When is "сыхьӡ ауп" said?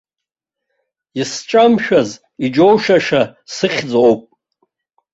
3.53-4.21